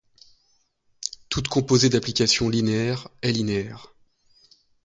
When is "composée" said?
1.47-1.89